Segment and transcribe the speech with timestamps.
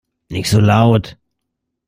[0.29, 1.15] Nicht so laut!